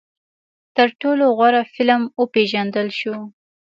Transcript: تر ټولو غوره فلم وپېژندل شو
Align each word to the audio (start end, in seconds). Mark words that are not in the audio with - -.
تر 0.75 0.87
ټولو 1.01 1.25
غوره 1.37 1.61
فلم 1.73 2.01
وپېژندل 2.21 2.87
شو 2.99 3.15